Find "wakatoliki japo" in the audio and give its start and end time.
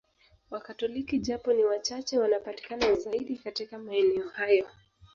0.51-1.53